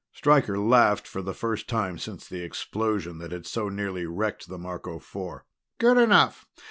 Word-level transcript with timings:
Stryker 0.11 0.57
laughed 0.57 1.07
for 1.07 1.21
the 1.21 1.31
first 1.31 1.67
time 1.69 1.99
since 1.99 2.27
the 2.27 2.41
explosion 2.41 3.19
that 3.19 3.31
had 3.31 3.45
so 3.45 3.69
nearly 3.69 4.07
wrecked 4.07 4.47
the 4.49 4.57
Marco 4.57 4.97
Four. 4.97 5.45
"Good 5.77 5.97
enough. 5.99 6.47